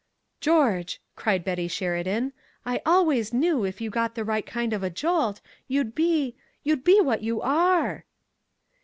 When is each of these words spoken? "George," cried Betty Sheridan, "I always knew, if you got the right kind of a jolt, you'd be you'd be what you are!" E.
"George," 0.39 0.99
cried 1.15 1.43
Betty 1.45 1.67
Sheridan, 1.67 2.33
"I 2.65 2.81
always 2.87 3.35
knew, 3.35 3.63
if 3.65 3.79
you 3.79 3.91
got 3.91 4.15
the 4.15 4.23
right 4.25 4.47
kind 4.47 4.73
of 4.73 4.81
a 4.81 4.89
jolt, 4.89 5.41
you'd 5.67 5.93
be 5.93 6.35
you'd 6.63 6.83
be 6.83 6.99
what 7.01 7.21
you 7.21 7.39
are!" 7.39 8.05
E. 8.07 8.71